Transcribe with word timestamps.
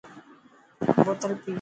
بوتل 1.05 1.31
پئي. 1.41 1.49